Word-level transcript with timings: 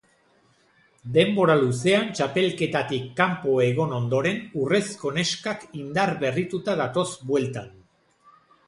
Denbora 1.17 1.57
luzean 1.59 2.09
txapelketetatik 2.19 3.05
kanpo 3.21 3.55
egon 3.67 3.95
ondoren, 3.99 4.43
urrezko 4.65 5.13
neskak 5.21 5.71
indar 5.85 6.19
berrituta 6.27 6.79
datoz 6.85 7.09
bueltan. 7.33 7.75